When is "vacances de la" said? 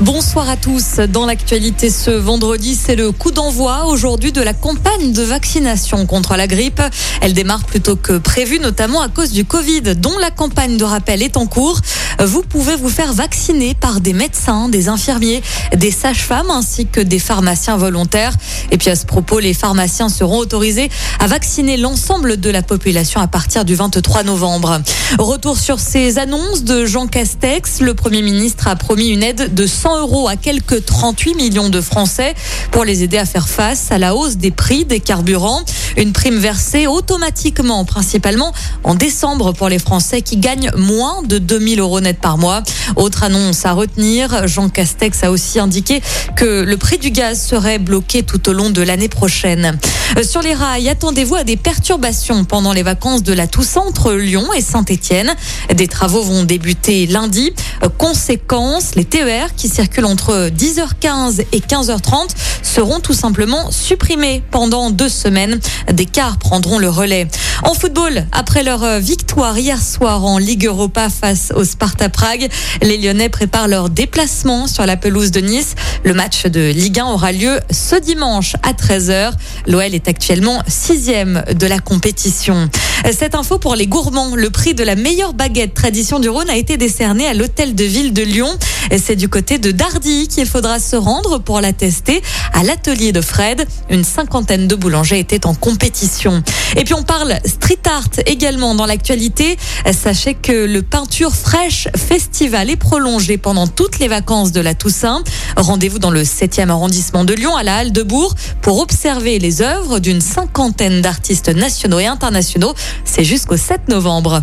52.82-53.46, 104.08-104.74